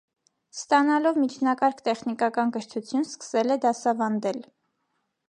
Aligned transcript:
Ստանալով 0.57 1.19
միջնակարգ 1.23 1.83
տեխնիկական 1.89 2.53
կրթություն, 2.57 3.07
սկսել 3.11 3.57
է 3.57 3.59
դասավանդել։ 3.67 4.41